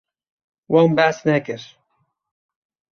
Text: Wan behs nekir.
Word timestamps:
Wan 0.71 0.89
behs 0.97 1.19
nekir. 1.29 1.63